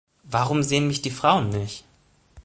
[0.23, 1.83] Warum sehen mich die Frauen nicht?